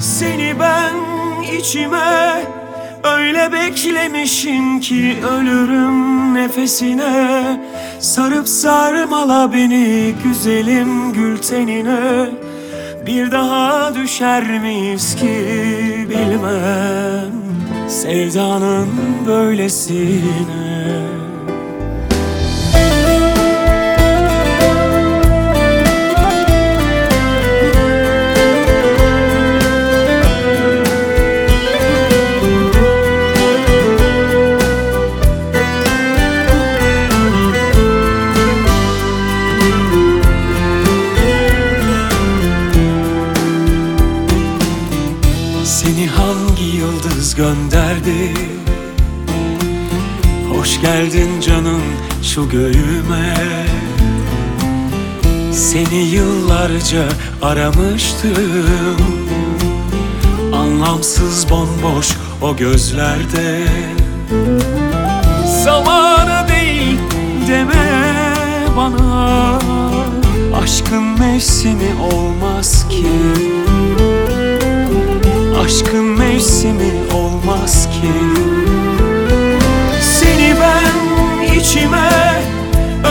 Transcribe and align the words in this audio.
Seni 0.00 0.54
ben 0.60 0.94
içime 1.58 2.44
öyle 3.04 3.52
beklemişim 3.52 4.80
ki 4.80 5.16
ölürüm 5.30 6.34
nefesine. 6.34 7.60
Sarıp 8.00 8.48
sarmala 8.48 9.52
beni 9.52 10.14
güzelim 10.24 11.12
gül 11.12 11.38
tenine. 11.38 12.30
Bir 13.06 13.32
daha 13.32 13.94
düşer 13.94 14.60
miyiz 14.60 15.16
ki 15.16 15.46
bilmem. 16.10 17.32
Sevdanın 17.88 18.88
böylesine 19.26 21.15
Seni 45.86 46.06
hangi 46.06 46.76
yıldız 46.76 47.34
gönderdi? 47.34 48.34
Hoş 50.50 50.80
geldin 50.80 51.40
canım 51.40 51.82
şu 52.22 52.48
göğüme. 52.48 53.34
Seni 55.52 55.96
yıllarca 55.96 57.08
aramıştım. 57.42 58.96
Anlamsız 60.54 61.50
bomboş 61.50 62.08
o 62.42 62.56
gözlerde. 62.56 63.66
Zamanı 65.64 66.48
değil 66.48 66.98
deme 67.48 68.34
bana. 68.76 69.58
Aşkın 70.62 71.18
mevsimi 71.18 71.94
olmaz 72.12 72.88
ki 72.88 73.45
ki 78.06 80.02
Seni 80.02 80.54
ben 80.60 81.54
içime 81.56 82.10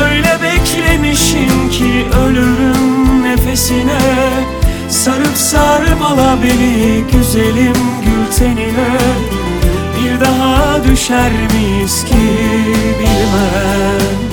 öyle 0.03 0.37
beklemişim 0.43 1.69
ki 1.69 2.05
Ölürüm 2.25 3.23
nefesine. 3.23 3.99
Sarıp 4.89 5.37
sarmala 5.37 6.37
beni 6.43 7.03
güzelim 7.11 7.75
gül 8.05 8.37
tenine. 8.37 8.97
Bir 9.97 10.25
daha 10.25 10.83
düşer 10.83 11.31
miyiz 11.31 12.05
ki 12.05 12.15
bilmem. 12.99 14.25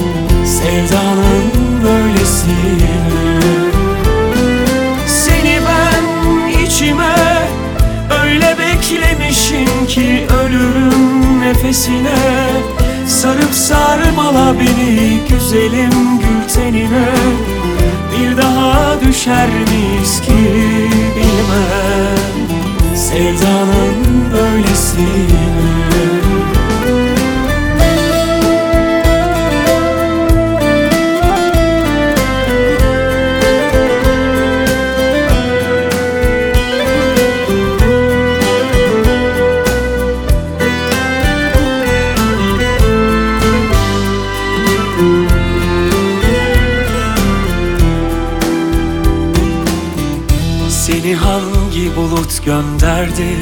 Sevdanın 0.46 1.50
böylesine 1.84 3.02
Seni 5.06 5.58
ben 5.66 6.48
içime 6.62 7.14
öyle 8.24 8.56
beklemişim 8.58 9.86
ki 9.88 10.21
nefesine 11.52 12.14
Sarıp 13.06 13.54
sarmala 13.54 14.54
beni 14.60 15.20
güzelim 15.28 16.18
gül 16.18 16.48
tenine. 16.54 17.08
Bir 18.12 18.36
daha 18.36 19.00
düşer 19.00 19.48
miyiz 19.48 20.20
ki 20.20 20.32
bilmem. 21.16 22.48
Sevdanın 22.96 24.32
böylesine 24.32 25.31
Hangi 51.14 51.96
bulut 51.96 52.44
gönderdi? 52.44 53.36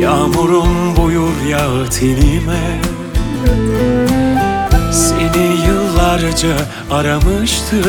Yağmurun 0.00 0.96
buyur 0.96 1.32
yağ 1.48 1.90
tenime 1.90 2.80
Seni 4.92 5.66
yıllarca 5.66 6.56
aramıştım. 6.90 7.82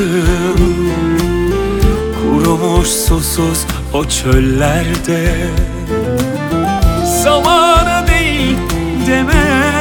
Kurumuş 2.22 2.88
susuz 2.88 3.66
o 3.94 4.06
çöllerde. 4.06 5.48
Zamanı 7.24 8.08
değil 8.08 8.58
deme 9.08 9.74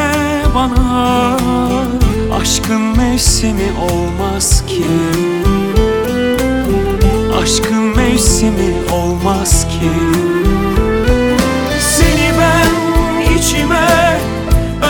bana. 0.55 1.37
Aşkın 2.41 2.97
mevsimi 2.97 3.73
olmaz 3.91 4.67
ki 4.67 4.84
Aşkın 7.44 7.97
mevsimi 7.97 8.72
olmaz 8.93 9.66
ki. 9.69 9.91
Seni 11.81 12.31
ben 12.41 13.34
içime 13.37 14.19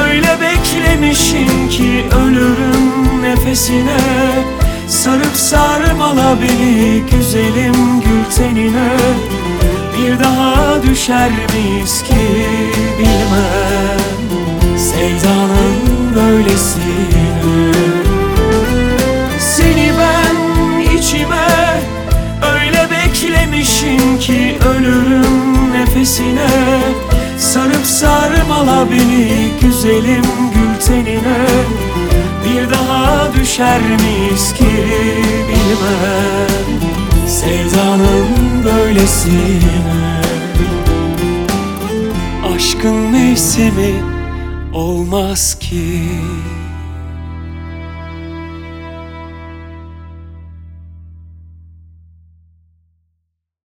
öyle 0.05 0.39
beklemişim 0.41 1.69
ki 1.71 2.05
Ölürüm 2.17 3.23
nefesine. 3.23 3.99
Sarıp 4.89 5.37
sarmala 5.37 6.37
beni 6.43 7.03
güzelim 7.11 8.01
gül 8.01 8.35
tenine. 8.37 8.97
Bir 9.99 10.25
daha 10.25 10.83
düşer 10.83 11.31
miyiz 11.31 12.03
ki 12.03 12.47
bilmem. 12.99 14.79
Sevdanın 14.79 16.15
böylesine 16.17 17.64
Ölürüm 24.85 25.73
nefesine 25.73 26.49
Sarıp 27.39 27.87
sarmala 27.87 28.91
beni 28.91 29.51
güzelim 29.61 30.25
gül 30.55 30.87
tenine. 30.87 31.47
Bir 32.45 32.71
daha 32.71 33.35
düşer 33.35 33.81
miyiz 33.81 34.53
ki 34.53 34.67
bilmem 35.49 36.81
Sevdanın 37.27 38.29
böylesine. 38.65 40.21
Aşkın 42.55 42.95
mevsimi 42.95 43.95
olmaz 44.73 45.59
ki 45.61 46.11